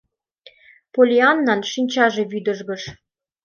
—Поллианнан 0.93 1.61
шинчаже 1.71 2.23
вӱдыжгыш. 2.31 2.83